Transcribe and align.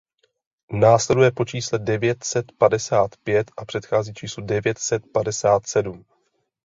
Následuje 0.71 1.31
po 1.31 1.45
čísle 1.45 1.79
devět 1.79 2.23
set 2.23 2.51
padesát 2.57 3.17
pět 3.23 3.51
a 3.57 3.65
předchází 3.65 4.13
číslu 4.13 4.45
devět 4.45 4.77
set 4.79 5.03
padesát 5.13 5.67
sedm. 5.67 6.05